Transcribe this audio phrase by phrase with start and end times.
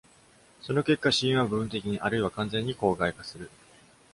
[0.63, 3.51] その結果、子音は部分的にあるいは完全に口蓋化する。